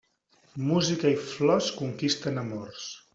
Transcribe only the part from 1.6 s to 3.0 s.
conquisten amors.